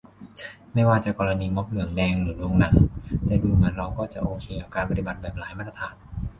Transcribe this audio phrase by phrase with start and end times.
[0.73, 2.75] ไม่ว่าจะกรณีม็อบเหลืองแดงหรือโรงหนัง
[3.25, 5.95] แต่ดูเหมือนเราก็จะโอเคกับการปฏิบัติแบบหลายมาตรฐาน